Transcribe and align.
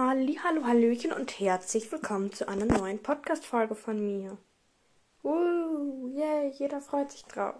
Halli, 0.00 0.38
hallo, 0.44 0.64
hallöchen 0.64 1.10
und 1.10 1.40
herzlich 1.40 1.90
willkommen 1.90 2.32
zu 2.32 2.46
einer 2.46 2.66
neuen 2.66 3.02
Podcast-Folge 3.02 3.74
von 3.74 3.98
mir. 3.98 4.38
Uh, 5.24 6.06
yay, 6.14 6.52
jeder 6.56 6.80
freut 6.80 7.10
sich 7.10 7.24
drauf. 7.24 7.56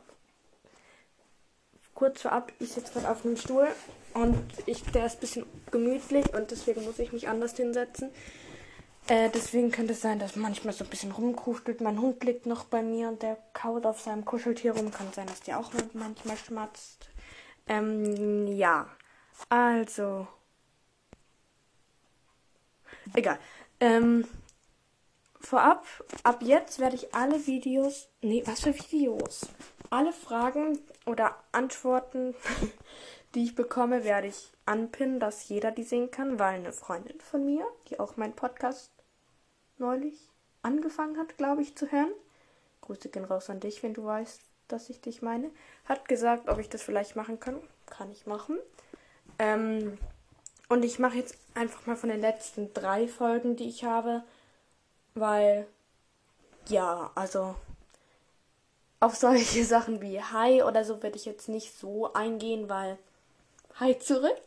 Kurz 1.94 2.22
vorab, 2.22 2.52
ich 2.60 2.70
sitze 2.70 2.92
gerade 2.92 3.10
auf 3.10 3.26
einem 3.26 3.36
Stuhl 3.36 3.66
und 4.14 4.38
ich, 4.66 4.84
der 4.84 5.06
ist 5.06 5.16
ein 5.16 5.20
bisschen 5.20 5.46
gemütlich 5.72 6.32
und 6.32 6.52
deswegen 6.52 6.84
muss 6.84 7.00
ich 7.00 7.12
mich 7.12 7.28
anders 7.28 7.56
hinsetzen. 7.56 8.10
Äh, 9.08 9.30
deswegen 9.30 9.72
könnte 9.72 9.94
es 9.94 10.00
sein, 10.00 10.20
dass 10.20 10.36
manchmal 10.36 10.74
so 10.74 10.84
ein 10.84 10.90
bisschen 10.90 11.10
rumkruftelt. 11.10 11.80
Mein 11.80 12.00
Hund 12.00 12.22
liegt 12.22 12.46
noch 12.46 12.66
bei 12.66 12.84
mir 12.84 13.08
und 13.08 13.20
der 13.20 13.36
kaut 13.52 13.84
auf 13.84 14.00
seinem 14.00 14.24
Kuscheltier 14.24 14.76
rum. 14.76 14.92
Kann 14.92 15.12
sein, 15.12 15.26
dass 15.26 15.40
der 15.40 15.58
auch 15.58 15.72
manchmal 15.92 16.36
schmatzt. 16.36 17.10
Ähm, 17.66 18.46
ja. 18.46 18.86
Also, 19.48 20.28
Egal. 23.14 23.38
Ähm, 23.80 24.26
vorab, 25.40 25.86
ab 26.22 26.42
jetzt 26.42 26.78
werde 26.78 26.96
ich 26.96 27.14
alle 27.14 27.46
Videos, 27.46 28.08
nee, 28.22 28.42
was 28.46 28.60
für 28.60 28.74
Videos? 28.74 29.48
Alle 29.90 30.12
Fragen 30.12 30.78
oder 31.06 31.36
Antworten, 31.52 32.34
die 33.34 33.44
ich 33.44 33.54
bekomme, 33.54 34.04
werde 34.04 34.28
ich 34.28 34.52
anpinnen, 34.66 35.20
dass 35.20 35.48
jeder 35.48 35.70
die 35.70 35.84
sehen 35.84 36.10
kann, 36.10 36.38
weil 36.38 36.56
eine 36.56 36.72
Freundin 36.72 37.20
von 37.20 37.44
mir, 37.44 37.66
die 37.88 37.98
auch 38.00 38.16
meinen 38.16 38.34
Podcast 38.34 38.92
neulich 39.78 40.28
angefangen 40.62 41.16
hat, 41.18 41.36
glaube 41.38 41.62
ich, 41.62 41.76
zu 41.76 41.90
hören, 41.90 42.12
Grüße 42.82 43.08
gehen 43.08 43.24
raus 43.24 43.48
an 43.50 43.60
dich, 43.60 43.82
wenn 43.82 43.94
du 43.94 44.04
weißt, 44.04 44.40
dass 44.68 44.90
ich 44.90 45.00
dich 45.00 45.22
meine, 45.22 45.50
hat 45.86 46.08
gesagt, 46.08 46.48
ob 46.48 46.58
ich 46.58 46.68
das 46.68 46.82
vielleicht 46.82 47.16
machen 47.16 47.40
kann. 47.40 47.60
Kann 47.86 48.10
ich 48.10 48.26
machen. 48.26 48.58
Ähm, 49.38 49.98
und 50.68 50.84
ich 50.84 50.98
mache 50.98 51.16
jetzt 51.16 51.36
einfach 51.54 51.86
mal 51.86 51.96
von 51.96 52.10
den 52.10 52.20
letzten 52.20 52.72
drei 52.74 53.08
Folgen, 53.08 53.56
die 53.56 53.68
ich 53.68 53.84
habe, 53.84 54.22
weil, 55.14 55.66
ja, 56.68 57.10
also 57.14 57.54
auf 59.00 59.16
solche 59.16 59.64
Sachen 59.66 60.00
wie 60.00 60.22
Hi 60.22 60.62
oder 60.62 60.84
so 60.84 61.02
werde 61.02 61.16
ich 61.16 61.24
jetzt 61.24 61.48
nicht 61.48 61.78
so 61.78 62.12
eingehen, 62.12 62.68
weil 62.68 62.98
Hi 63.80 63.98
zurück. 63.98 64.40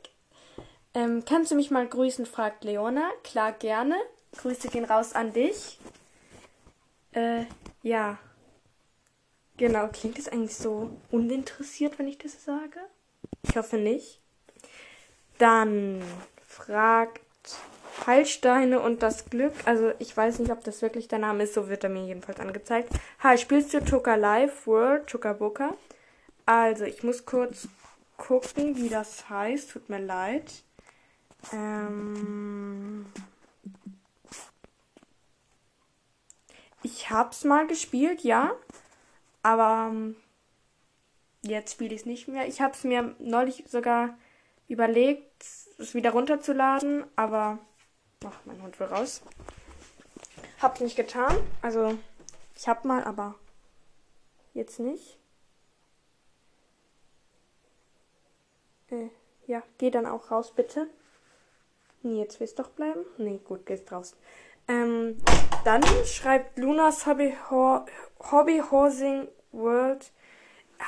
Ähm, 0.94 1.24
kannst 1.26 1.52
du 1.52 1.56
mich 1.56 1.72
mal 1.72 1.88
grüßen, 1.88 2.26
fragt 2.26 2.64
Leona. 2.64 3.10
Klar, 3.24 3.54
gerne. 3.54 3.96
Grüße 4.38 4.68
gehen 4.68 4.86
raus 4.86 5.14
an 5.14 5.34
dich. 5.34 5.80
Äh, 7.14 7.46
ja. 7.82 8.18
Genau, 9.58 9.88
klingt 9.88 10.20
es 10.20 10.28
eigentlich 10.28 10.56
so 10.56 10.90
uninteressiert, 11.12 11.98
wenn 11.98 12.08
ich 12.08 12.18
das 12.18 12.44
sage? 12.44 12.80
Ich 13.44 13.56
hoffe 13.56 13.78
nicht. 13.78 14.21
Dann 15.42 16.04
fragt 16.48 17.20
Heilsteine 18.06 18.80
und 18.80 19.02
das 19.02 19.26
Glück. 19.26 19.54
Also 19.66 19.92
ich 19.98 20.16
weiß 20.16 20.38
nicht, 20.38 20.52
ob 20.52 20.64
das 20.64 20.84
wirklich 20.84 21.08
der 21.08 21.18
Name 21.18 21.46
ist, 21.46 21.56
so 21.56 21.68
wird 21.68 21.84
er 21.84 21.90
mir 21.90 22.06
jedenfalls 22.06 22.40
angezeigt. 22.40 22.90
Hi, 23.22 23.40
spielst 23.40 23.74
du 23.74 23.84
Tuka 23.84 24.14
Live 24.14 24.68
World 24.68 25.08
Tuka 25.08 25.34
Booker? 25.34 25.76
Also, 26.46 26.84
ich 26.84 27.02
muss 27.02 27.26
kurz 27.26 27.68
gucken, 28.18 28.76
wie 28.78 28.90
das 28.90 29.32
heißt. 29.32 29.72
Tut 29.72 29.90
mir 29.90 29.98
leid. 29.98 30.64
Ähm 31.52 33.08
ich 36.84 37.10
hab's 37.10 37.46
mal 37.46 37.66
gespielt, 37.66 38.22
ja. 38.22 38.52
Aber 39.42 39.90
ähm, 39.90 40.16
jetzt 41.42 41.74
spiele 41.74 41.96
ich 41.96 42.02
es 42.02 42.06
nicht 42.06 42.28
mehr. 42.28 42.48
Ich 42.48 42.62
hab's 42.62 42.84
mir 42.84 43.16
neulich 43.18 43.64
sogar 43.68 44.16
überlegt, 44.72 45.44
es 45.78 45.94
wieder 45.94 46.12
runterzuladen, 46.12 47.06
aber 47.16 47.60
ach, 48.26 48.40
mein 48.46 48.62
Hund 48.62 48.80
will 48.80 48.88
raus. 48.88 49.22
Hab's 50.62 50.80
nicht 50.80 50.96
getan. 50.96 51.36
Also, 51.62 51.98
ich 52.56 52.68
hab 52.68 52.86
mal, 52.86 53.04
aber 53.04 53.36
jetzt 54.54 54.80
nicht. 54.80 55.18
Äh, 58.90 59.10
ja, 59.48 59.64
geh 59.78 59.90
dann 59.90 60.06
auch 60.06 60.32
raus, 60.32 60.54
bitte. 60.56 60.88
Nee, 62.04 62.20
jetzt 62.20 62.40
willst 62.40 62.58
du 62.58 62.64
doch 62.64 62.70
bleiben? 62.70 63.06
Nee, 63.18 63.40
gut, 63.44 63.66
gehst 63.66 63.92
raus. 63.92 64.16
Ähm, 64.68 65.18
dann 65.66 65.84
schreibt 66.06 66.58
Lunas 66.58 67.06
Hobby, 67.06 67.36
Ho 67.50 67.86
Hobby 68.32 68.62
Horsing 68.72 69.28
World. 69.52 70.12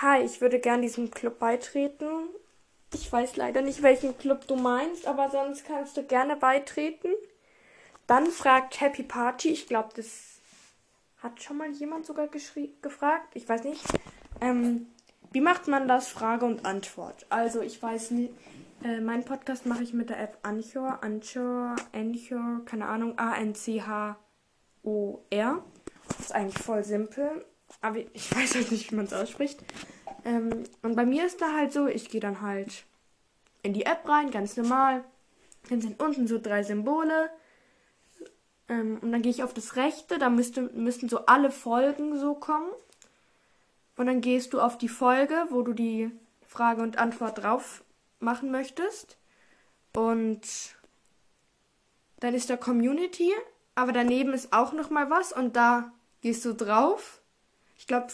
Hi, 0.02 0.22
ich 0.22 0.42
würde 0.42 0.60
gern 0.60 0.82
diesem 0.82 1.12
Club 1.12 1.40
beitreten. 1.40 2.30
Ich 2.94 3.12
weiß 3.12 3.36
leider 3.36 3.62
nicht, 3.62 3.82
welchen 3.82 4.18
Club 4.18 4.48
du 4.48 4.56
meinst, 4.56 5.08
aber 5.08 5.30
sonst 5.30 5.66
kannst 5.66 5.98
du 5.98 6.04
gerne 6.04 6.36
beitreten. 6.36 7.10
Dann 8.08 8.28
fragt 8.28 8.80
Happy 8.82 9.04
Party. 9.04 9.50
Ich 9.50 9.68
glaube, 9.68 9.90
das 9.96 10.40
hat 11.18 11.42
schon 11.42 11.58
mal 11.58 11.72
jemand 11.72 12.06
sogar 12.06 12.28
gefragt. 12.28 13.36
Ich 13.36 13.48
weiß 13.48 13.64
nicht. 13.64 13.84
Ähm, 14.42 14.88
wie 15.32 15.42
macht 15.42 15.68
man 15.68 15.88
das? 15.88 16.10
Frage 16.10 16.46
und 16.46 16.66
Antwort. 16.66 17.26
Also, 17.30 17.62
ich 17.62 17.82
weiß 17.82 18.12
nicht. 18.12 18.34
Äh, 18.84 19.00
mein 19.00 19.24
Podcast 19.24 19.66
mache 19.66 19.84
ich 19.84 19.94
mit 19.94 20.10
der 20.10 20.20
App 20.20 20.38
Anchor. 20.44 21.00
Anchor, 21.02 21.76
Anchor, 21.94 22.62
keine 22.66 22.88
Ahnung. 22.88 23.18
A-N-C-H-O-R. 23.18 24.14
Ist 26.20 26.36
eigentlich 26.36 26.62
voll 26.62 26.84
simpel. 26.84 27.46
Aber 27.82 27.98
ich 27.98 28.36
weiß 28.36 28.56
halt 28.56 28.72
nicht, 28.72 28.92
wie 28.92 28.96
man 28.96 29.06
es 29.06 29.14
ausspricht. 29.14 29.60
Ähm, 30.26 30.64
und 30.82 30.96
bei 30.96 31.06
mir 31.06 31.26
ist 31.26 31.42
da 31.42 31.54
halt 31.54 31.74
so, 31.74 31.88
ich 31.88 32.10
gehe 32.10 32.22
dann 32.22 32.42
halt 32.42 32.86
in 33.62 33.74
die 33.74 33.86
App 33.86 34.08
rein, 34.08 34.32
ganz 34.32 34.58
normal. 34.58 35.04
Dann 35.70 35.82
sind 35.82 36.02
unten 36.02 36.28
so 36.28 36.40
drei 36.40 36.64
Symbole. 36.64 37.30
Ähm, 38.70 39.00
und 39.02 39.12
dann 39.12 39.22
gehe 39.22 39.32
ich 39.32 39.44
auf 39.44 39.54
das 39.54 39.76
rechte, 39.76 40.18
da 40.18 40.30
müsste, 40.30 40.64
müssten 40.74 41.10
so 41.10 41.26
alle 41.26 41.52
Folgen 41.52 42.18
so 42.20 42.36
kommen. 42.36 42.70
Und 43.96 44.08
dann 44.08 44.22
gehst 44.22 44.54
du 44.54 44.60
auf 44.60 44.78
die 44.78 44.90
Folge, 44.90 45.46
wo 45.50 45.62
du 45.62 45.74
die 45.74 46.12
Frage 46.48 46.82
und 46.82 46.98
Antwort 46.98 47.44
drauf 47.44 47.84
machen 48.20 48.52
möchtest. 48.52 49.18
Und 49.96 50.42
dann 52.20 52.34
ist 52.34 52.50
da 52.50 52.58
Community, 52.58 53.32
aber 53.76 53.92
daneben 53.92 54.34
ist 54.34 54.54
auch 54.54 54.74
noch 54.74 54.90
mal 54.90 55.10
was 55.10 55.34
und 55.34 55.56
da 55.56 55.92
gehst 56.22 56.46
du 56.46 56.54
drauf. 56.54 57.22
Ich 57.84 57.88
glaube 57.88 58.08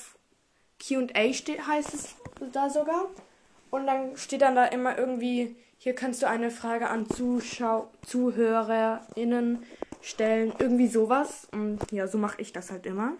Q&A 0.84 1.14
heißt 1.14 1.94
es 1.94 2.16
da 2.52 2.72
sogar. 2.72 3.06
Und 3.70 3.86
dann 3.86 4.18
steht 4.18 4.42
dann 4.42 4.56
da 4.56 4.66
immer 4.66 4.98
irgendwie, 4.98 5.56
hier 5.78 5.94
kannst 5.94 6.24
du 6.24 6.28
eine 6.28 6.50
Frage 6.50 6.90
an 6.90 7.08
Zuschau 7.08 7.92
ZuhörerInnen 8.02 9.64
stellen. 10.02 10.54
Irgendwie 10.58 10.88
sowas. 10.88 11.48
Und 11.52 11.92
ja, 11.92 12.08
so 12.08 12.18
mache 12.18 12.42
ich 12.42 12.52
das 12.52 12.72
halt 12.72 12.88
immer. 12.88 13.14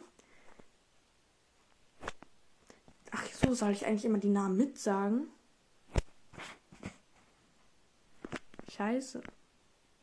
Ach 3.12 3.24
so, 3.28 3.54
soll 3.54 3.70
ich 3.70 3.86
eigentlich 3.86 4.06
immer 4.06 4.18
die 4.18 4.30
Namen 4.30 4.58
mitsagen? 4.58 5.28
Scheiße. 8.72 9.22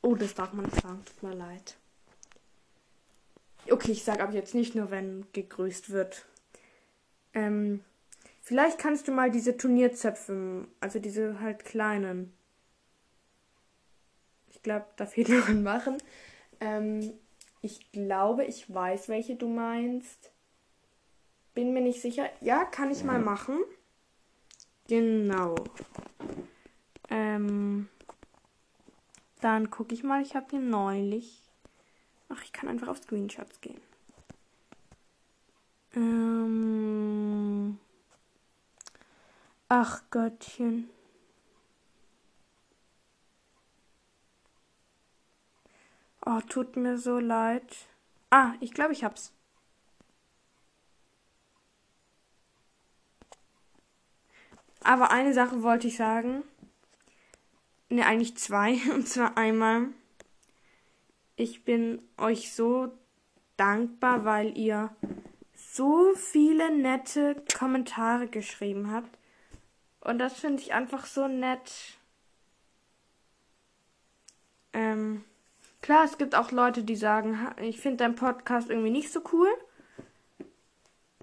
Oh, 0.00 0.14
das 0.14 0.32
darf 0.34 0.52
man 0.52 0.66
nicht 0.66 0.80
sagen. 0.80 1.04
Tut 1.06 1.24
mir 1.24 1.34
leid. 1.34 1.76
Okay, 3.68 3.90
ich 3.90 4.04
sage 4.04 4.22
aber 4.22 4.32
jetzt 4.32 4.54
nicht 4.54 4.76
nur, 4.76 4.92
wenn 4.92 5.26
gegrüßt 5.32 5.90
wird. 5.90 6.24
Ähm, 7.36 7.84
vielleicht 8.40 8.78
kannst 8.78 9.06
du 9.06 9.12
mal 9.12 9.30
diese 9.30 9.56
Turnierzöpfe, 9.58 10.66
also 10.80 10.98
diese 10.98 11.38
halt 11.38 11.64
kleinen. 11.66 12.32
Ich 14.48 14.62
glaube, 14.62 14.86
da 14.96 15.04
fehlt 15.04 15.28
noch 15.28 15.48
ein 15.48 15.62
Machen. 15.62 15.98
Ähm, 16.60 17.12
ich 17.60 17.92
glaube, 17.92 18.44
ich 18.44 18.72
weiß, 18.72 19.08
welche 19.08 19.36
du 19.36 19.48
meinst. 19.48 20.32
Bin 21.54 21.74
mir 21.74 21.82
nicht 21.82 22.00
sicher. 22.00 22.26
Ja, 22.40 22.64
kann 22.64 22.90
ich 22.90 23.04
mal 23.04 23.18
machen. 23.18 23.58
Genau. 24.88 25.54
Ähm, 27.10 27.88
dann 29.40 29.70
gucke 29.70 29.94
ich 29.94 30.02
mal. 30.04 30.22
Ich 30.22 30.34
habe 30.34 30.46
hier 30.50 30.60
neulich. 30.60 31.42
Ach, 32.28 32.42
ich 32.44 32.52
kann 32.52 32.68
einfach 32.68 32.88
auf 32.88 32.98
Screenshots 32.98 33.60
gehen. 33.60 33.80
Ähm. 35.96 37.35
Ach 39.68 40.02
Gottchen. 40.10 40.90
Oh, 46.24 46.40
tut 46.48 46.76
mir 46.76 46.98
so 46.98 47.18
leid. 47.18 47.64
Ah, 48.30 48.54
ich 48.60 48.72
glaube, 48.72 48.92
ich 48.92 49.02
hab's. 49.04 49.32
Aber 54.82 55.10
eine 55.10 55.34
Sache 55.34 55.62
wollte 55.64 55.88
ich 55.88 55.96
sagen. 55.96 56.44
Ne, 57.88 58.06
eigentlich 58.06 58.36
zwei. 58.36 58.74
Und 58.94 59.08
zwar 59.08 59.36
einmal. 59.36 59.88
Ich 61.34 61.64
bin 61.64 62.00
euch 62.18 62.54
so 62.54 62.92
dankbar, 63.56 64.24
weil 64.24 64.56
ihr 64.56 64.94
so 65.54 66.14
viele 66.14 66.70
nette 66.70 67.42
Kommentare 67.58 68.28
geschrieben 68.28 68.92
habt. 68.92 69.18
Und 70.06 70.18
das 70.18 70.34
finde 70.34 70.62
ich 70.62 70.72
einfach 70.72 71.06
so 71.06 71.28
nett. 71.28 71.98
Ähm, 74.72 75.24
Klar, 75.86 76.04
es 76.04 76.18
gibt 76.18 76.34
auch 76.34 76.50
Leute, 76.50 76.82
die 76.82 76.96
sagen, 76.96 77.38
ich 77.60 77.78
finde 77.78 77.98
deinen 77.98 78.16
Podcast 78.16 78.70
irgendwie 78.70 78.90
nicht 78.90 79.12
so 79.12 79.20
cool. 79.32 79.48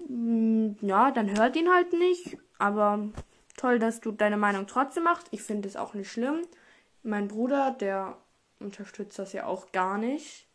Hm, 0.07 0.77
ja, 0.79 1.11
dann 1.11 1.37
hört 1.37 1.57
ihn 1.57 1.69
halt 1.69 1.91
nicht. 1.91 2.37
Aber 2.59 3.09
toll, 3.57 3.77
dass 3.77 3.99
du 3.99 4.13
deine 4.13 4.37
Meinung 4.37 4.65
trotzdem 4.65 5.03
machst. 5.03 5.27
Ich 5.31 5.41
finde 5.41 5.67
es 5.67 5.75
auch 5.75 5.93
nicht 5.95 6.09
schlimm. 6.09 6.43
Mein 7.03 7.27
Bruder, 7.27 7.71
der 7.71 8.15
unterstützt 8.61 9.19
das 9.19 9.33
ja 9.33 9.47
auch 9.47 9.73
gar 9.73 9.97
nicht. 9.97 10.47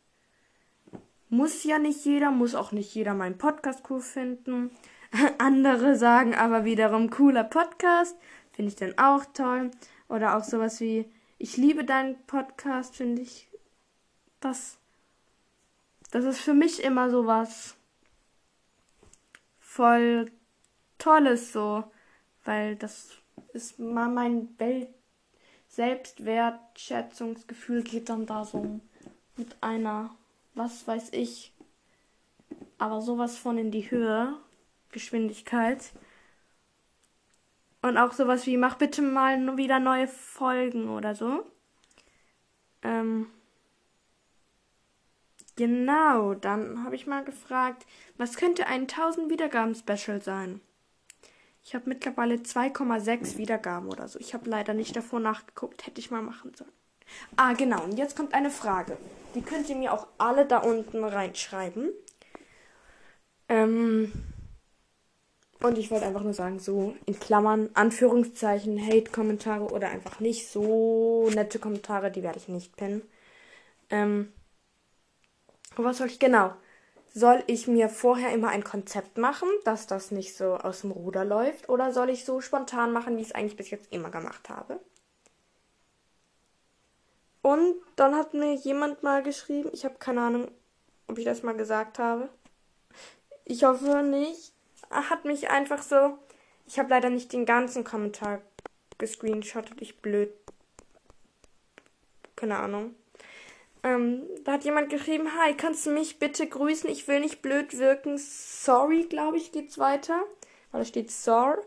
Muss 1.29 1.65
ja 1.65 1.79
nicht 1.79 2.03
jeder, 2.07 2.31
muss 2.31 2.55
auch 2.55 2.73
nicht 2.73 2.95
jeder 2.95 3.13
meinen 3.13 3.37
Podcast 3.37 3.85
cool 3.91 4.01
finden. 4.01 4.71
Andere 5.38 5.96
sagen 5.96 6.34
aber 6.34 6.64
wiederum 6.64 7.10
cooler 7.10 7.44
Podcast. 7.44 8.16
Finde 8.52 8.70
ich 8.70 8.76
dann 8.76 8.99
auch 8.99 9.25
toll. 9.26 9.70
Oder 10.08 10.37
auch 10.37 10.44
sowas 10.44 10.81
wie, 10.81 11.10
ich 11.38 11.56
liebe 11.56 11.84
deinen 11.84 12.16
Podcast, 12.26 12.96
finde 12.96 13.22
ich. 13.22 13.49
Das, 14.40 14.78
das 16.10 16.25
ist 16.25 16.40
für 16.40 16.55
mich 16.55 16.82
immer 16.82 17.10
sowas 17.10 17.76
voll 19.58 20.31
Tolles 20.99 21.52
so. 21.52 21.84
Weil 22.44 22.76
das 22.76 23.10
ist 23.52 23.78
mal 23.78 24.08
mein 24.08 24.58
Welt 24.58 24.88
Selbstwertschätzungsgefühl 25.69 27.82
geht 27.82 28.08
dann 28.08 28.26
da 28.26 28.44
so 28.44 28.81
mit 29.37 29.56
einer, 29.60 30.10
was 30.55 30.88
weiß 30.88 31.12
ich, 31.12 31.52
aber 32.78 33.00
sowas 33.00 33.37
von 33.37 33.58
in 33.58 33.70
die 33.70 33.90
Höhe, 33.90 34.34
Geschwindigkeit. 34.90 35.93
Und 37.82 37.96
auch 37.96 38.12
sowas 38.12 38.46
wie, 38.46 38.56
mach 38.56 38.76
bitte 38.76 39.02
mal 39.02 39.56
wieder 39.56 39.79
neue 39.79 40.08
Folgen 40.08 40.88
oder 40.88 41.14
so. 41.14 41.46
Ähm, 42.82 43.29
genau, 45.56 46.35
dann 46.35 46.85
habe 46.85 46.96
ich 46.96 47.06
mal 47.06 47.25
gefragt, 47.25 47.87
was 48.17 48.37
könnte 48.37 48.67
ein 48.67 48.82
1000 48.82 49.31
Wiedergaben-Special 49.31 50.20
sein? 50.23 50.61
Ich 51.62 51.75
habe 51.75 51.88
mittlerweile 51.88 52.37
2,6 52.37 53.37
Wiedergaben 53.37 53.88
oder 53.88 54.08
so. 54.08 54.19
Ich 54.19 54.34
habe 54.34 54.49
leider 54.49 54.75
nicht 54.75 54.96
davor 54.96 55.20
nachgeguckt, 55.20 55.87
hätte 55.87 56.00
ich 56.00 56.11
mal 56.11 56.23
machen 56.23 56.55
sollen. 56.55 56.73
Ah, 57.37 57.52
genau. 57.52 57.84
Und 57.84 57.99
jetzt 57.99 58.17
kommt 58.17 58.34
eine 58.34 58.50
Frage. 58.50 58.96
Die 59.34 59.43
könnt 59.43 59.69
ihr 59.69 59.76
mir 59.76 59.93
auch 59.93 60.06
alle 60.19 60.46
da 60.46 60.58
unten 60.58 61.05
reinschreiben. 61.05 61.91
Ähm, 63.49 64.12
und 65.60 65.76
ich 65.76 65.90
wollte 65.90 66.06
einfach 66.06 66.22
nur 66.22 66.34
sagen, 66.34 66.60
so 66.60 66.94
in 67.06 67.19
Klammern, 67.19 67.70
Anführungszeichen, 67.75 68.81
Hate-Kommentare 68.81 69.64
oder 69.64 69.88
einfach 69.88 70.20
nicht 70.20 70.49
so 70.49 71.28
nette 71.34 71.58
Kommentare, 71.58 72.10
die 72.10 72.22
werde 72.22 72.38
ich 72.38 72.49
nicht 72.49 72.76
pennen. 72.76 73.02
Ähm, 73.90 74.32
was 75.76 75.99
soll 75.99 76.06
ich 76.06 76.20
genau? 76.20 76.52
Soll 77.12 77.43
ich 77.46 77.66
mir 77.66 77.88
vorher 77.88 78.32
immer 78.32 78.49
ein 78.49 78.62
Konzept 78.62 79.19
machen, 79.19 79.49
dass 79.64 79.87
das 79.87 80.12
nicht 80.12 80.37
so 80.37 80.55
aus 80.55 80.82
dem 80.82 80.93
Ruder 80.93 81.25
läuft? 81.25 81.69
Oder 81.69 81.93
soll 81.93 82.10
ich 82.10 82.25
so 82.25 82.40
spontan 82.40 82.93
machen, 82.93 83.16
wie 83.16 83.22
ich 83.22 83.28
es 83.28 83.34
eigentlich 83.34 83.56
bis 83.56 83.70
jetzt 83.70 83.93
immer 83.93 84.10
gemacht 84.10 84.49
habe? 84.49 84.78
Und 87.43 87.75
dann 87.96 88.14
hat 88.14 88.34
mir 88.34 88.55
jemand 88.55 89.02
mal 89.02 89.22
geschrieben, 89.22 89.70
ich 89.72 89.84
habe 89.84 89.96
keine 89.99 90.20
Ahnung, 90.20 90.49
ob 91.08 91.19
ich 91.19 91.25
das 91.25 91.43
mal 91.43 91.56
gesagt 91.56 91.99
habe. 91.99 92.28
Ich 93.44 93.64
hoffe 93.64 94.02
nicht 94.02 94.52
hat 94.90 95.25
mich 95.25 95.50
einfach 95.50 95.82
so. 95.82 96.19
Ich 96.67 96.79
habe 96.79 96.90
leider 96.90 97.11
nicht 97.11 97.32
den 97.32 97.46
ganzen 97.46 97.85
Kommentar 97.85 98.43
gescreenshottet. 98.99 99.81
Ich 99.81 100.00
blöd. 100.00 100.31
Keine 102.37 102.58
Ahnung. 102.58 102.94
Ähm, 103.82 104.23
da 104.44 104.52
hat 104.52 104.64
jemand 104.64 104.90
geschrieben, 104.90 105.29
hi, 105.38 105.55
kannst 105.55 105.87
du 105.87 105.90
mich 105.90 106.19
bitte 106.19 106.46
grüßen? 106.46 106.90
Ich 106.90 107.08
will 107.08 107.20
nicht 107.20 107.43
blöd 107.43 107.79
wirken. 107.79 108.19
Sorry, 108.19 109.05
glaube 109.05 109.37
ich, 109.37 109.52
geht's 109.52 109.79
weiter. 109.79 110.20
Weil 110.73 110.81
da 110.82 110.85
steht 110.85 111.11
SOR. 111.11 111.58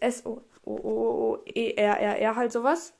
S-O-O-E-R-R-R, 0.00 0.46
halt 2.36 2.52
sowas. 2.52 2.92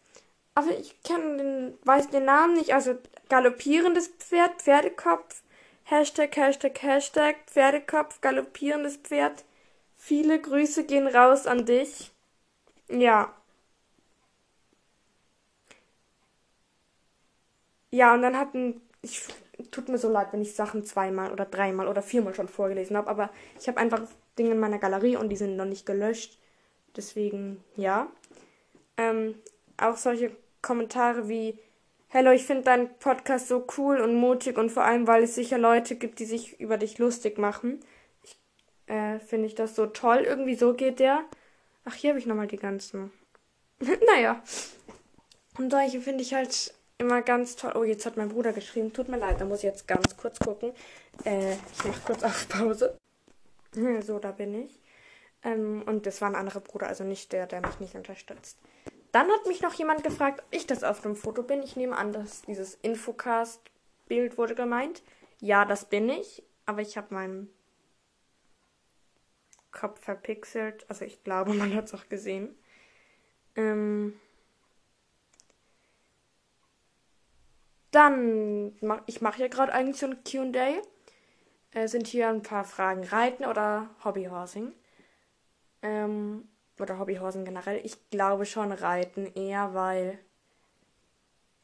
Aber 0.54 0.70
ich 0.70 1.02
kenn 1.02 1.38
den, 1.38 1.78
weiß 1.84 2.10
den 2.10 2.24
Namen 2.24 2.54
nicht. 2.54 2.74
Also 2.74 2.98
galoppierendes 3.28 4.08
Pferd, 4.08 4.60
Pferdekopf, 4.60 5.41
Hashtag, 5.92 6.34
Hashtag, 6.38 6.82
Hashtag, 6.82 7.36
Pferdekopf, 7.48 8.22
galoppierendes 8.22 8.96
Pferd. 8.96 9.44
Viele 9.94 10.40
Grüße 10.40 10.86
gehen 10.86 11.06
raus 11.06 11.46
an 11.46 11.66
dich. 11.66 12.12
Ja. 12.88 13.34
Ja, 17.90 18.14
und 18.14 18.22
dann 18.22 18.38
hatten, 18.38 18.80
ich, 19.02 19.22
tut 19.70 19.90
mir 19.90 19.98
so 19.98 20.08
leid, 20.08 20.28
wenn 20.32 20.40
ich 20.40 20.54
Sachen 20.54 20.82
zweimal 20.82 21.30
oder 21.30 21.44
dreimal 21.44 21.86
oder 21.88 22.00
viermal 22.00 22.34
schon 22.34 22.48
vorgelesen 22.48 22.96
habe, 22.96 23.10
aber 23.10 23.28
ich 23.60 23.68
habe 23.68 23.78
einfach 23.78 24.00
Dinge 24.38 24.52
in 24.52 24.60
meiner 24.60 24.78
Galerie 24.78 25.16
und 25.16 25.28
die 25.28 25.36
sind 25.36 25.56
noch 25.56 25.66
nicht 25.66 25.84
gelöscht. 25.84 26.38
Deswegen, 26.96 27.62
ja. 27.76 28.10
Ähm, 28.96 29.34
auch 29.76 29.98
solche 29.98 30.34
Kommentare 30.62 31.28
wie, 31.28 31.58
Hello, 32.14 32.30
ich 32.30 32.44
finde 32.44 32.64
deinen 32.64 32.94
Podcast 32.98 33.48
so 33.48 33.66
cool 33.78 33.98
und 33.98 34.14
mutig 34.14 34.58
und 34.58 34.68
vor 34.68 34.84
allem, 34.84 35.06
weil 35.06 35.22
es 35.22 35.34
sicher 35.34 35.56
Leute 35.56 35.96
gibt, 35.96 36.18
die 36.18 36.26
sich 36.26 36.60
über 36.60 36.76
dich 36.76 36.98
lustig 36.98 37.38
machen. 37.38 37.80
Ich, 38.22 38.38
äh, 38.84 39.18
finde 39.18 39.46
ich 39.46 39.54
das 39.54 39.74
so 39.74 39.86
toll. 39.86 40.18
Irgendwie 40.18 40.54
so 40.54 40.74
geht 40.74 41.00
der. 41.00 41.24
Ach, 41.86 41.94
hier 41.94 42.10
habe 42.10 42.18
ich 42.18 42.26
nochmal 42.26 42.48
die 42.48 42.58
ganzen. 42.58 43.10
naja. 43.80 44.42
Und 45.56 45.70
solche 45.70 46.02
finde 46.02 46.20
ich 46.20 46.34
halt 46.34 46.74
immer 46.98 47.22
ganz 47.22 47.56
toll. 47.56 47.72
Oh, 47.76 47.82
jetzt 47.82 48.04
hat 48.04 48.18
mein 48.18 48.28
Bruder 48.28 48.52
geschrieben. 48.52 48.92
Tut 48.92 49.08
mir 49.08 49.16
leid, 49.16 49.40
da 49.40 49.46
muss 49.46 49.60
ich 49.60 49.64
jetzt 49.64 49.88
ganz 49.88 50.14
kurz 50.18 50.38
gucken. 50.38 50.74
Äh, 51.24 51.54
ich 51.54 51.84
mache 51.86 52.02
kurz 52.04 52.22
auf 52.22 52.46
Pause. 52.50 52.98
so, 54.02 54.18
da 54.18 54.32
bin 54.32 54.66
ich. 54.66 54.78
Ähm, 55.42 55.82
und 55.86 56.04
das 56.04 56.20
war 56.20 56.28
ein 56.28 56.36
anderer 56.36 56.60
Bruder, 56.60 56.88
also 56.88 57.04
nicht 57.04 57.32
der, 57.32 57.46
der 57.46 57.62
mich 57.62 57.80
nicht 57.80 57.94
unterstützt. 57.94 58.58
Dann 59.12 59.30
hat 59.30 59.46
mich 59.46 59.60
noch 59.60 59.74
jemand 59.74 60.02
gefragt, 60.02 60.40
ob 60.40 60.54
ich 60.54 60.66
das 60.66 60.82
auf 60.82 61.02
dem 61.02 61.14
Foto 61.14 61.42
bin. 61.42 61.62
Ich 61.62 61.76
nehme 61.76 61.96
an, 61.96 62.12
dass 62.12 62.42
dieses 62.42 62.74
Infocast-Bild 62.76 64.38
wurde 64.38 64.54
gemeint. 64.54 65.02
Ja, 65.38 65.66
das 65.66 65.84
bin 65.84 66.08
ich, 66.08 66.42
aber 66.64 66.80
ich 66.80 66.96
habe 66.96 67.14
meinen 67.14 67.50
Kopf 69.70 70.00
verpixelt. 70.00 70.86
Also 70.88 71.04
ich 71.04 71.22
glaube, 71.24 71.52
man 71.54 71.74
hat 71.74 71.84
es 71.84 71.94
auch 71.94 72.08
gesehen. 72.08 72.56
Ähm 73.54 74.18
dann, 77.90 78.72
ich 79.04 79.20
mache 79.20 79.42
ja 79.42 79.48
gerade 79.48 79.72
eigentlich 79.72 79.98
so 79.98 80.06
ein 80.06 80.24
QA. 80.24 80.80
Äh, 81.72 81.88
sind 81.88 82.06
hier 82.06 82.28
ein 82.30 82.42
paar 82.42 82.64
Fragen. 82.64 83.04
Reiten 83.04 83.44
oder 83.44 83.90
Hobbyhorsing? 84.04 84.72
Ähm, 85.82 86.48
oder 86.80 86.98
Hobbyhorsen 86.98 87.44
generell. 87.44 87.80
Ich 87.84 88.10
glaube 88.10 88.46
schon 88.46 88.72
Reiten 88.72 89.26
eher, 89.34 89.74
weil 89.74 90.18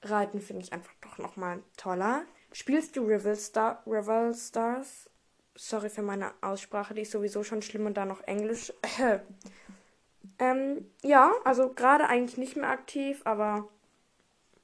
Reiten 0.03 0.41
finde 0.41 0.63
ich 0.63 0.73
einfach 0.73 0.95
doch 1.01 1.19
nochmal 1.19 1.63
toller. 1.77 2.25
Spielst 2.53 2.97
du 2.97 3.03
Rival, 3.03 3.37
Star 3.37 3.83
Rival 3.87 4.35
Stars? 4.35 5.11
Sorry 5.55 5.91
für 5.91 6.03
meine 6.03 6.33
Aussprache, 6.41 6.95
die 6.95 7.03
ist 7.03 7.11
sowieso 7.11 7.43
schon 7.43 7.63
schlimm 7.63 7.87
und 7.87 7.97
dann 7.97 8.09
noch 8.09 8.23
Englisch. 8.23 8.73
ähm, 10.39 10.87
ja, 11.03 11.33
also 11.45 11.73
gerade 11.73 12.09
eigentlich 12.09 12.39
nicht 12.39 12.57
mehr 12.57 12.71
aktiv, 12.71 13.23
aber 13.25 13.69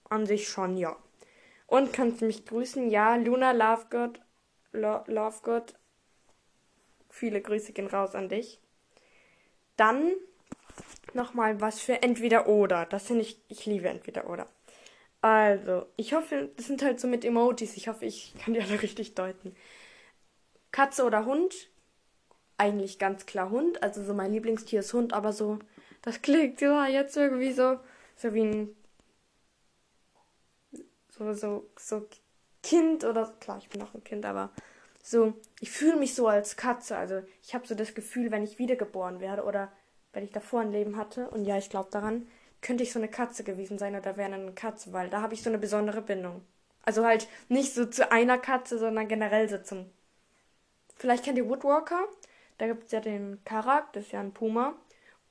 an 0.09 0.27
sich 0.27 0.49
schon, 0.49 0.77
ja. 0.77 0.97
Und 1.67 1.93
kannst 1.93 2.21
du 2.21 2.27
mich 2.27 2.47
grüßen? 2.47 2.91
Ja, 2.91 3.17
Luna 3.17 3.51
Lovegood. 3.53 4.21
Lo 4.73 5.03
Lovegood. 5.07 5.75
Viele 7.11 7.41
Grüße 7.41 7.73
gehen 7.73 7.87
raus 7.87 8.15
an 8.15 8.29
dich. 8.29 8.61
Dann 9.77 10.13
nochmal 11.15 11.61
was 11.61 11.81
für 11.81 12.03
entweder 12.03 12.49
oder. 12.49 12.87
Das 12.87 13.07
finde 13.07 13.23
ich, 13.23 13.41
ich 13.49 13.67
liebe 13.67 13.89
entweder 13.89 14.29
oder. 14.29 14.49
Also, 15.21 15.87
ich 15.97 16.13
hoffe, 16.13 16.51
das 16.57 16.67
sind 16.67 16.83
halt 16.83 17.01
so 17.01 17.09
mit 17.09 17.25
Emojis. 17.25 17.77
Ich 17.77 17.89
hoffe, 17.89 18.05
ich 18.05 18.35
kann 18.45 18.55
die 18.55 18.61
alle 18.61 18.83
richtig 18.83 19.15
deuten. 19.15 19.57
Katze 20.71 21.05
oder 21.05 21.25
Hund? 21.25 21.55
Eigentlich 22.59 22.99
ganz 22.99 23.27
klar 23.27 23.51
Hund. 23.51 23.83
Also 23.83 24.03
so 24.05 24.13
mein 24.13 24.33
Lieblingstier 24.33 24.81
ist 24.81 24.93
Hund, 24.93 25.13
aber 25.13 25.33
so, 25.33 25.59
das 26.03 26.21
klingt 26.21 26.61
ja 26.61 26.87
jetzt 26.87 27.17
irgendwie 27.17 27.53
so, 27.53 27.79
so 28.17 28.35
wie 28.35 28.43
ein, 28.43 28.77
so, 31.09 31.33
so, 31.33 31.71
so 31.79 32.09
Kind 32.63 33.05
oder, 33.05 33.33
klar, 33.41 33.59
ich 33.59 33.69
bin 33.69 33.83
auch 33.83 33.95
ein 33.95 34.05
Kind, 34.05 34.27
aber 34.27 34.51
so, 35.03 35.35
ich 35.61 35.71
fühle 35.71 35.97
mich 35.97 36.15
so 36.15 36.29
als 36.29 36.57
Katze. 36.57 36.97
Also 36.97 37.23
ich 37.43 37.55
habe 37.55 37.67
so 37.67 37.75
das 37.75 37.95
Gefühl, 37.95 38.31
wenn 38.31 38.43
ich 38.43 38.59
wiedergeboren 38.59 39.21
werde 39.21 39.45
oder 39.45 39.73
wenn 40.15 40.25
ich 40.25 40.33
davor 40.33 40.61
ein 40.61 40.73
Leben 40.73 40.97
hatte, 40.97 41.29
und 41.31 41.45
ja, 41.45 41.59
ich 41.59 41.71
glaube 41.71 41.91
daran, 41.91 42.27
könnte 42.61 42.83
ich 42.83 42.93
so 42.93 42.99
eine 42.99 43.09
Katze 43.09 43.45
gewesen 43.45 43.79
sein 43.79 43.95
oder 43.95 44.17
wäre 44.17 44.33
eine 44.33 44.53
Katze, 44.53 44.93
weil 44.93 45.11
da 45.11 45.21
habe 45.21 45.35
ich 45.35 45.43
so 45.43 45.51
eine 45.51 45.59
besondere 45.59 46.01
Bindung. 46.01 46.43
Also 46.83 47.05
halt 47.05 47.29
nicht 47.49 47.75
so 47.75 47.87
zu 47.87 48.11
einer 48.11 48.39
Katze, 48.39 48.79
sondern 48.79 49.09
generell 49.09 49.49
so 49.49 49.59
zum. 49.59 49.91
Vielleicht 50.97 51.25
kennt 51.25 51.39
ihr 51.39 51.49
Woodwalker. 51.49 52.01
Da 52.59 52.67
gibt 52.67 52.85
es 52.85 52.93
ja 52.93 53.01
den 53.01 53.43
Karak, 53.45 53.93
das 53.93 54.05
ist 54.05 54.13
ja 54.13 54.21
ein 54.21 54.33
Puma. 54.33 54.75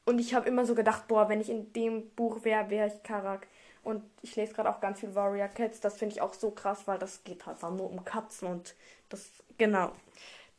Und 0.05 0.19
ich 0.19 0.33
habe 0.33 0.47
immer 0.47 0.65
so 0.65 0.75
gedacht, 0.75 1.07
boah, 1.07 1.29
wenn 1.29 1.41
ich 1.41 1.49
in 1.49 1.71
dem 1.73 2.09
Buch 2.11 2.43
wäre, 2.43 2.69
wäre 2.69 2.87
ich 2.87 3.03
Karak. 3.03 3.47
Und 3.83 4.03
ich 4.21 4.35
lese 4.35 4.53
gerade 4.53 4.69
auch 4.69 4.79
ganz 4.79 4.99
viel 4.99 5.15
Warrior 5.15 5.47
Cats. 5.47 5.79
Das 5.79 5.97
finde 5.97 6.15
ich 6.15 6.21
auch 6.21 6.33
so 6.33 6.51
krass, 6.51 6.87
weil 6.87 6.99
das 6.99 7.23
geht 7.23 7.45
halt 7.45 7.61
nur 7.61 7.89
um 7.89 8.03
Katzen 8.03 8.47
und 8.47 8.75
das, 9.09 9.29
genau. 9.57 9.91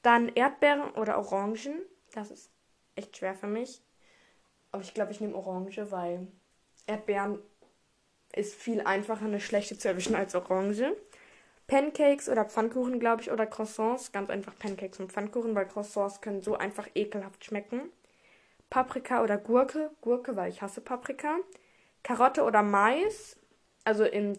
Dann 0.03 0.29
Erdbeeren 0.29 0.91
oder 0.93 1.19
Orangen. 1.19 1.83
Das 2.13 2.31
ist 2.31 2.51
echt 2.97 3.17
schwer 3.17 3.35
für 3.35 3.47
mich. 3.47 3.83
Aber 4.75 4.83
ich 4.83 4.93
glaube, 4.93 5.13
ich 5.13 5.21
nehme 5.21 5.37
Orange, 5.37 5.93
weil 5.93 6.27
Erdbeeren 6.89 7.39
ist 8.35 8.57
viel 8.57 8.81
einfacher, 8.81 9.25
eine 9.25 9.39
schlechte 9.39 9.79
zu 9.79 9.87
erwischen 9.87 10.17
als 10.17 10.35
Orange. 10.35 10.97
Pancakes 11.69 12.29
oder 12.29 12.45
Pfannkuchen, 12.45 12.99
glaube 12.99 13.23
ich, 13.23 13.31
oder 13.31 13.47
Croissants. 13.47 14.11
Ganz 14.11 14.31
einfach 14.31 14.59
Pancakes 14.59 14.99
und 14.99 15.13
Pfannkuchen, 15.13 15.55
weil 15.55 15.69
Croissants 15.69 16.21
können 16.23 16.43
so 16.43 16.57
einfach 16.57 16.89
ekelhaft 16.97 17.45
schmecken. 17.45 17.83
Paprika 18.69 19.23
oder 19.23 19.39
Gurke. 19.39 19.93
Gurke, 20.01 20.35
weil 20.35 20.51
ich 20.51 20.61
hasse 20.61 20.81
Paprika. 20.81 21.37
Karotte 22.03 22.43
oder 22.43 22.65
Mais. 22.65 23.37
Also 23.85 24.03
in, 24.03 24.37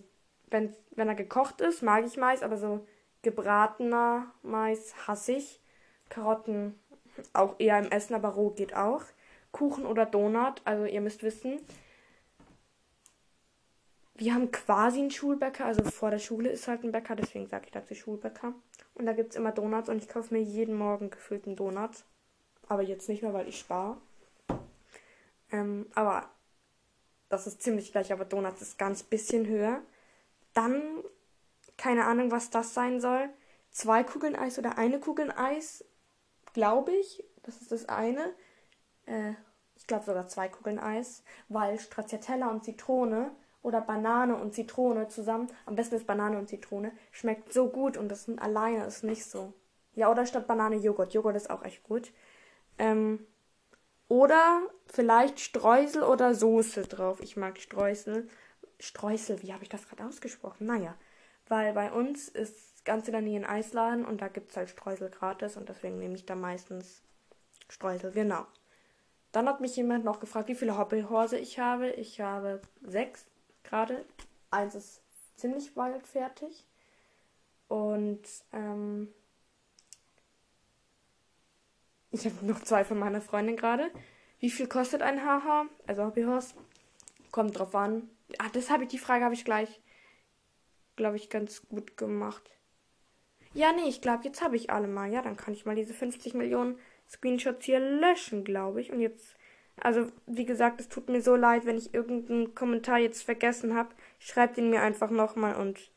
wenn, 0.47 0.75
wenn 0.91 1.07
er 1.07 1.15
gekocht 1.15 1.61
ist, 1.61 1.81
mag 1.81 2.05
ich 2.05 2.17
Mais, 2.17 2.43
aber 2.43 2.57
so 2.57 2.85
gebratener 3.21 4.33
Mais 4.41 5.07
hasse 5.07 5.31
ich. 5.31 5.61
Karotten 6.09 6.77
auch 7.31 7.55
eher 7.57 7.79
im 7.79 7.89
Essen, 7.89 8.15
aber 8.15 8.27
roh 8.31 8.49
geht 8.49 8.75
auch. 8.75 9.03
Kuchen 9.55 9.85
oder 9.85 10.05
Donut. 10.05 10.61
Also 10.65 10.83
ihr 10.83 10.99
müsst 10.99 11.23
wissen, 11.23 11.59
wir 14.15 14.33
haben 14.33 14.51
quasi 14.51 14.99
einen 14.99 15.11
Schulbäcker, 15.11 15.65
also 15.65 15.81
vor 15.85 16.11
der 16.11 16.19
Schule 16.19 16.49
ist 16.49 16.67
halt 16.67 16.83
ein 16.83 16.91
Bäcker, 16.91 17.15
deswegen 17.15 17.47
sage 17.47 17.67
ich 17.67 17.71
dazu 17.71 17.95
Schulbäcker. 17.95 18.53
Und 18.95 19.05
da 19.05 19.13
gibt 19.13 19.29
es 19.29 19.37
immer 19.37 19.53
Donuts 19.53 19.87
und 19.87 20.03
ich 20.03 20.09
kaufe 20.09 20.33
mir 20.33 20.41
jeden 20.41 20.75
Morgen 20.75 21.09
gefüllt 21.09 21.47
einen 21.47 21.55
Donut. 21.55 22.03
Aber 22.67 22.81
jetzt 22.81 23.07
nicht 23.07 23.21
mehr, 23.21 23.33
weil 23.33 23.47
ich 23.47 23.57
spare. 23.57 23.95
Ähm, 25.51 25.87
aber 25.95 26.29
das 27.29 27.47
ist 27.47 27.61
ziemlich 27.61 27.93
gleich, 27.93 28.11
aber 28.11 28.25
Donuts 28.25 28.61
ist 28.61 28.77
ganz 28.77 29.03
bisschen 29.03 29.47
höher. 29.47 29.81
Dann, 30.53 30.81
keine 31.77 32.05
Ahnung, 32.05 32.29
was 32.29 32.49
das 32.49 32.73
sein 32.73 32.99
soll. 32.99 33.29
Zwei 33.71 34.03
Kugeln 34.03 34.35
Eis 34.35 34.59
oder 34.59 34.77
eine 34.77 34.99
Kugel 34.99 35.31
Eis, 35.31 35.85
glaube 36.51 36.91
ich. 36.91 37.23
Das 37.43 37.61
ist 37.61 37.71
das 37.71 37.87
eine. 37.87 38.33
Äh, 39.05 39.33
ich 39.75 39.87
glaube 39.87 40.05
sogar 40.05 40.27
zwei 40.27 40.47
Kugeln 40.47 40.79
Eis, 40.79 41.23
weil 41.49 41.79
Stracciatella 41.79 42.49
und 42.49 42.63
Zitrone 42.63 43.31
oder 43.61 43.81
Banane 43.81 44.35
und 44.35 44.53
Zitrone 44.53 45.07
zusammen, 45.07 45.47
am 45.65 45.75
besten 45.75 45.95
ist 45.95 46.07
Banane 46.07 46.37
und 46.37 46.47
Zitrone, 46.47 46.91
schmeckt 47.11 47.51
so 47.51 47.69
gut 47.69 47.97
und 47.97 48.09
das 48.09 48.29
alleine 48.37 48.85
ist 48.85 49.03
nicht 49.03 49.25
so. 49.25 49.53
Ja, 49.93 50.11
oder 50.11 50.25
statt 50.25 50.47
Banane 50.47 50.75
Joghurt. 50.75 51.13
Joghurt 51.13 51.35
ist 51.35 51.49
auch 51.49 51.63
echt 51.63 51.83
gut. 51.83 52.11
Ähm, 52.77 53.25
oder 54.07 54.61
vielleicht 54.85 55.39
Streusel 55.39 56.03
oder 56.03 56.35
Soße 56.35 56.83
drauf. 56.83 57.21
Ich 57.21 57.37
mag 57.37 57.59
Streusel. 57.59 58.27
Streusel, 58.79 59.41
wie 59.41 59.53
habe 59.53 59.63
ich 59.63 59.69
das 59.69 59.87
gerade 59.87 60.05
ausgesprochen? 60.05 60.67
Naja, 60.67 60.95
weil 61.47 61.73
bei 61.73 61.91
uns 61.91 62.27
ist 62.27 62.85
ganz 62.85 63.07
in 63.07 63.13
der 63.13 63.21
Nähe 63.21 63.39
ein 63.39 63.45
Eisladen 63.45 64.05
und 64.05 64.21
da 64.21 64.27
gibt 64.27 64.51
es 64.51 64.57
halt 64.57 64.69
Streusel 64.69 65.09
gratis 65.09 65.57
und 65.57 65.69
deswegen 65.69 65.97
nehme 65.97 66.15
ich 66.15 66.25
da 66.25 66.35
meistens 66.35 67.01
Streusel, 67.69 68.11
genau. 68.11 68.45
Dann 69.35 69.49
hat 69.49 69.59
mich 69.59 69.75
jemand 69.75 70.05
noch 70.05 70.21
gefragt, 70.21 70.47
wie 70.47 70.55
viele 70.55 70.77
Hobbyhorse 70.77 71.37
ich 71.37 71.59
habe. 71.59 71.89
Ich 71.89 72.21
habe 72.21 72.61
sechs 72.83 73.25
gerade. 73.63 74.05
Eins 74.49 74.75
ist 74.75 75.01
ziemlich 75.35 75.73
bald 75.73 76.07
fertig. 76.07 76.65
Und 77.67 78.21
ähm, 78.53 79.09
ich 82.11 82.25
habe 82.25 82.45
noch 82.45 82.61
zwei 82.61 82.85
von 82.85 82.97
meiner 82.97 83.19
Freundin 83.19 83.57
gerade. 83.57 83.91
Wie 84.39 84.49
viel 84.49 84.69
kostet 84.69 85.01
ein 85.01 85.25
Haha? 85.25 85.65
Also 85.85 86.05
Hobbyhorse? 86.05 86.55
Kommt 87.31 87.59
drauf 87.59 87.75
an. 87.75 88.09
Ah, 88.37 88.47
das 88.53 88.69
habe 88.69 88.83
ich, 88.83 88.89
die 88.89 88.99
Frage 88.99 89.25
habe 89.25 89.35
ich 89.35 89.43
gleich, 89.43 89.81
glaube 90.95 91.17
ich, 91.17 91.29
ganz 91.29 91.67
gut 91.67 91.97
gemacht. 91.97 92.49
Ja, 93.53 93.73
nee, 93.73 93.89
ich 93.89 93.99
glaube, 93.99 94.23
jetzt 94.23 94.41
habe 94.41 94.55
ich 94.55 94.69
alle 94.69 94.87
mal. 94.87 95.11
Ja, 95.11 95.21
dann 95.21 95.35
kann 95.35 95.53
ich 95.53 95.65
mal 95.65 95.75
diese 95.75 95.93
50 95.93 96.35
Millionen 96.35 96.79
Screenshots 97.09 97.65
hier 97.65 97.79
löschen, 97.79 98.43
glaube 98.43 98.81
ich. 98.81 98.91
Und 98.91 99.01
jetzt 99.01 99.35
also, 99.77 100.09
wie 100.25 100.45
gesagt, 100.45 100.79
es 100.79 100.89
tut 100.89 101.09
mir 101.09 101.21
so 101.21 101.35
leid, 101.35 101.65
wenn 101.65 101.77
ich 101.77 101.93
irgendeinen 101.93 102.55
Kommentar 102.55 102.99
jetzt 102.99 103.23
vergessen 103.23 103.75
habe. 103.75 103.89
Schreibt 104.19 104.57
ihn 104.57 104.69
mir 104.69 104.81
einfach 104.81 105.09
nochmal 105.09 105.55
und 105.55 105.91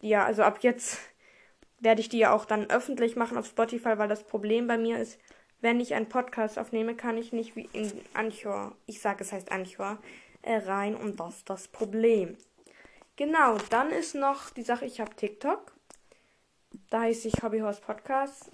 ja, 0.00 0.24
also 0.24 0.42
ab 0.42 0.58
jetzt 0.60 0.98
werde 1.80 2.00
ich 2.00 2.08
die 2.08 2.18
ja 2.18 2.32
auch 2.32 2.44
dann 2.44 2.70
öffentlich 2.70 3.16
machen 3.16 3.38
auf 3.38 3.46
Spotify, 3.46 3.98
weil 3.98 4.08
das 4.08 4.24
Problem 4.24 4.66
bei 4.66 4.78
mir 4.78 4.98
ist, 4.98 5.18
wenn 5.60 5.80
ich 5.80 5.94
einen 5.94 6.08
Podcast 6.08 6.58
aufnehme, 6.58 6.94
kann 6.94 7.16
ich 7.16 7.32
nicht 7.32 7.56
wie 7.56 7.68
in 7.72 7.90
Anchor, 8.12 8.76
ich 8.84 9.00
sage 9.00 9.24
es 9.24 9.32
heißt 9.32 9.50
Anchor, 9.50 9.98
äh, 10.42 10.56
rein 10.56 10.94
und 10.94 11.18
das 11.18 11.38
ist 11.38 11.50
das 11.50 11.68
Problem. 11.68 12.36
Genau, 13.16 13.56
dann 13.70 13.90
ist 13.90 14.14
noch 14.14 14.50
die 14.50 14.62
Sache, 14.62 14.84
ich 14.84 15.00
habe 15.00 15.16
TikTok. 15.16 15.72
Da 16.90 17.00
heiße 17.00 17.28
ich 17.28 17.42
Hobbyhorse 17.42 17.80
Podcast. 17.80 18.52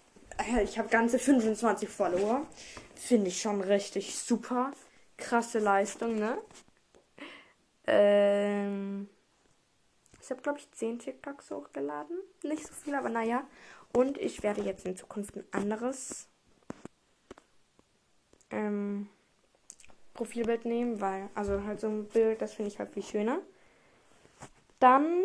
Ich 0.62 0.78
habe 0.78 0.88
ganze 0.88 1.18
25 1.18 1.88
Follower. 1.88 2.46
Finde 2.94 3.28
ich 3.28 3.40
schon 3.40 3.60
richtig 3.60 4.18
super. 4.18 4.72
Krasse 5.16 5.58
Leistung, 5.58 6.18
ne? 6.18 6.38
Ähm, 7.86 9.08
ich 10.20 10.30
habe, 10.30 10.40
glaube 10.40 10.58
ich, 10.58 10.70
10 10.72 11.00
TikToks 11.00 11.50
hochgeladen. 11.50 12.16
Nicht 12.44 12.66
so 12.66 12.72
viel, 12.72 12.94
aber 12.94 13.08
naja. 13.08 13.44
Und 13.92 14.18
ich 14.18 14.42
werde 14.42 14.62
jetzt 14.62 14.86
in 14.86 14.96
Zukunft 14.96 15.36
ein 15.36 15.44
anderes 15.52 16.28
ähm, 18.50 19.08
Profilbild 20.14 20.64
nehmen, 20.64 21.00
weil, 21.00 21.28
also 21.34 21.62
halt 21.64 21.80
so 21.80 21.88
ein 21.88 22.06
Bild, 22.06 22.40
das 22.40 22.54
finde 22.54 22.70
ich 22.70 22.78
halt 22.78 22.92
viel 22.92 23.02
schöner. 23.02 23.40
Dann 24.78 25.24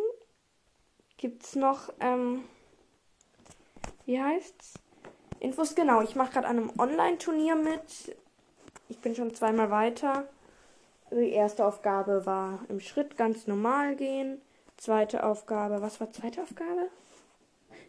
gibt 1.17 1.43
es 1.43 1.55
noch, 1.55 1.93
ähm, 1.99 2.43
wie 4.05 4.21
heißt's? 4.21 4.73
Infos, 5.39 5.75
genau. 5.75 6.01
Ich 6.01 6.15
mache 6.15 6.33
gerade 6.33 6.47
an 6.47 6.57
einem 6.57 6.71
Online-Turnier 6.79 7.55
mit. 7.55 8.15
Ich 8.89 8.99
bin 8.99 9.15
schon 9.15 9.33
zweimal 9.33 9.69
weiter. 9.69 10.27
Die 11.11 11.31
erste 11.31 11.65
Aufgabe 11.65 12.25
war 12.25 12.59
im 12.69 12.79
Schritt 12.79 13.17
ganz 13.17 13.47
normal 13.47 13.95
gehen. 13.95 14.41
Zweite 14.77 15.23
Aufgabe, 15.23 15.81
was 15.81 15.99
war 15.99 16.11
zweite 16.11 16.41
Aufgabe? 16.41 16.89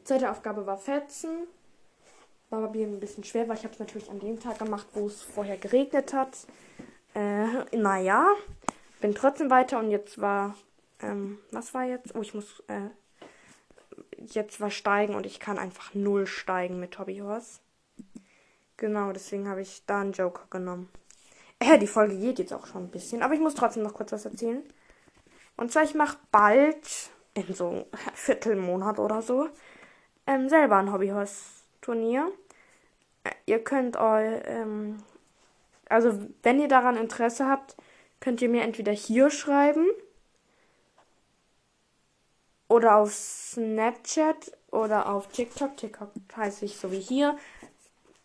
Zweite 0.05 0.31
Aufgabe 0.31 0.67
war 0.67 0.79
Fetzen. 0.79 1.47
War 2.51 2.63
bei 2.63 2.79
mir 2.79 2.87
ein 2.87 3.01
bisschen 3.01 3.25
schwer, 3.25 3.49
weil 3.49 3.57
ich 3.57 3.65
habe 3.65 3.75
es 3.75 3.81
natürlich 3.81 4.11
an 4.11 4.21
dem 4.21 4.41
Tag 4.41 4.59
gemacht, 4.59 4.87
wo 4.95 5.07
es 5.07 5.23
vorher 5.23 5.59
geregnet 5.59 6.15
hat. 6.15 6.47
Äh, 7.15 7.77
naja, 7.77 8.27
bin 9.01 9.15
trotzdem 9.15 9.51
weiter 9.51 9.79
und 9.79 9.91
jetzt 9.91 10.21
war, 10.21 10.55
ähm, 11.03 11.39
was 11.51 11.75
war 11.75 11.85
jetzt? 11.85 12.15
Oh, 12.15 12.23
ich 12.23 12.35
muss 12.35 12.63
äh, 12.69 12.89
jetzt 14.35 14.61
was 14.61 14.75
steigen 14.75 15.15
und 15.15 15.27
ich 15.27 15.41
kann 15.41 15.59
einfach 15.59 15.95
null 15.95 16.27
steigen 16.27 16.81
mit 16.81 16.99
Hobbyhorse. 16.99 17.61
Genau, 18.77 19.13
deswegen 19.13 19.49
habe 19.49 19.63
ich 19.63 19.85
da 19.87 20.01
einen 20.01 20.13
Joker 20.13 20.47
genommen. 20.51 20.89
Äh, 21.59 21.79
die 21.79 21.87
Folge 21.87 22.17
geht 22.17 22.39
jetzt 22.39 22.53
auch 22.53 22.67
schon 22.67 22.85
ein 22.85 22.91
bisschen, 22.91 23.23
aber 23.23 23.35
ich 23.35 23.41
muss 23.41 23.55
trotzdem 23.55 23.83
noch 23.83 23.95
kurz 23.95 24.13
was 24.13 24.25
erzählen. 24.25 24.63
Und 25.57 25.73
zwar, 25.73 25.83
ich 25.83 25.95
mache 25.95 26.19
bald, 26.31 27.11
in 27.35 27.53
so 27.53 27.69
einem 27.69 27.85
Viertelmonat 28.15 28.99
oder 28.99 29.23
so, 29.23 29.49
ähm, 30.27 30.49
selber 30.49 30.77
ein 30.77 30.93
Hobbyhorse-Turnier. 30.93 32.31
Äh, 33.25 33.31
ihr 33.47 33.65
könnt 33.65 33.97
euch, 33.97 34.43
ähm, 34.45 35.03
also 35.89 36.19
wenn 36.43 36.61
ihr 36.61 36.69
daran 36.69 36.97
Interesse 36.97 37.49
habt, 37.49 37.77
könnt 38.21 38.41
ihr 38.43 38.49
mir 38.49 38.63
entweder 38.63 38.93
hier 38.93 39.31
schreiben 39.31 39.87
oder 42.69 42.97
auf 42.97 43.13
Snapchat 43.13 44.53
oder 44.71 45.09
auf 45.09 45.29
TikTok. 45.29 45.77
TikTok 45.77 46.11
heiße 46.37 46.65
ich 46.65 46.77
so 46.77 46.91
wie 46.93 47.01
hier. 47.01 47.37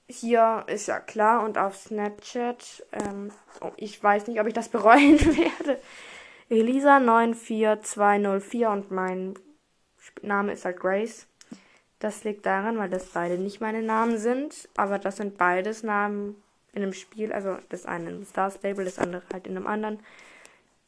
Hier 0.08 0.64
ist 0.68 0.86
ja 0.88 1.00
klar 1.00 1.44
und 1.46 1.58
auf 1.58 1.78
Snapchat, 1.78 2.86
ähm, 2.92 3.32
oh, 3.62 3.72
ich 3.78 4.04
weiß 4.04 4.28
nicht, 4.28 4.42
ob 4.42 4.48
ich 4.48 4.54
das 4.54 4.70
bereuen 4.70 5.20
werde. 5.38 5.80
Elisa94204 6.52 8.72
und 8.72 8.92
mein 8.92 9.34
Name 10.22 10.52
ist 10.52 10.66
halt 10.66 10.80
Grace. 10.80 11.26
Das 12.00 12.24
liegt 12.26 12.46
daran, 12.46 12.78
weil 12.78 12.90
das 12.90 13.06
beide 13.06 13.38
nicht 13.38 13.62
meine 13.62 13.82
Namen 13.82 14.18
sind, 14.18 14.68
aber 14.76 15.00
das 15.00 15.16
sind 15.18 15.38
beides 15.38 15.84
Namen 15.84 16.36
in 16.74 16.84
einem 16.84 16.92
Spiel, 16.92 17.32
also 17.32 17.58
das 17.70 17.86
eine 17.86 18.10
in 18.10 18.26
Star 18.26 18.52
Stable, 18.52 18.84
das 18.84 19.00
andere 19.00 19.22
halt 19.32 19.48
in 19.48 19.56
einem 19.56 19.68
anderen. 19.68 20.00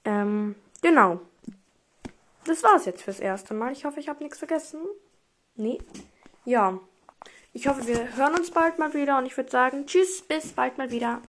Ähm, 0.03 0.55
genau 0.81 1.21
das 2.45 2.63
war's 2.63 2.85
jetzt 2.85 3.03
fürs 3.03 3.19
erste 3.19 3.53
Mal. 3.53 3.71
Ich 3.71 3.85
hoffe, 3.85 3.99
ich 3.99 4.09
habe 4.09 4.23
nichts 4.23 4.37
vergessen. 4.37 4.81
Nee. 5.55 5.79
Ja. 6.43 6.79
Ich 7.53 7.67
hoffe, 7.67 7.87
wir 7.87 8.15
hören 8.17 8.35
uns 8.35 8.51
bald 8.51 8.79
mal 8.79 8.93
wieder 8.93 9.17
und 9.17 9.25
ich 9.25 9.37
würde 9.37 9.49
sagen, 9.49 9.85
tschüss, 9.85 10.21
bis 10.21 10.53
bald 10.53 10.77
mal 10.77 10.91
wieder. 10.91 11.21